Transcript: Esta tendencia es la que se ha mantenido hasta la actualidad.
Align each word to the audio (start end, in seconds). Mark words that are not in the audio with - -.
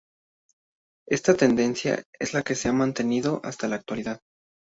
Esta 1.07 1.35
tendencia 1.35 2.01
es 2.17 2.33
la 2.33 2.41
que 2.41 2.55
se 2.55 2.67
ha 2.67 2.73
mantenido 2.73 3.39
hasta 3.43 3.67
la 3.67 3.75
actualidad. 3.75 4.19